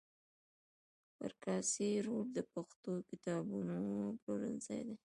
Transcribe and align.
پر 1.17 1.31
کاسي 1.43 1.89
روډ 2.05 2.25
د 2.35 2.37
پښتو 2.53 2.91
کتابونو 3.09 3.75
پلورنځي 4.21 4.81
دي. 4.87 4.95